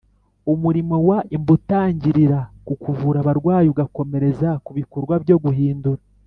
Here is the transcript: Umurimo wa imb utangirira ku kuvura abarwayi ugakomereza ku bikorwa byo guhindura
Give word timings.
Umurimo 0.53 0.95
wa 1.09 1.19
imb 1.35 1.47
utangirira 1.55 2.39
ku 2.65 2.73
kuvura 2.83 3.17
abarwayi 3.23 3.67
ugakomereza 3.69 4.49
ku 4.65 4.71
bikorwa 4.77 5.13
byo 5.25 5.37
guhindura 5.45 6.01